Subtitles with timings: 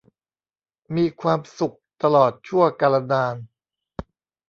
[0.95, 3.35] มีความสุขตลอดชั่วกาลนาน